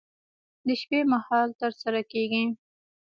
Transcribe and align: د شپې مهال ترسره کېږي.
د 0.65 0.67
شپې 0.81 0.99
مهال 1.11 1.49
ترسره 1.61 2.01
کېږي. 2.11 2.43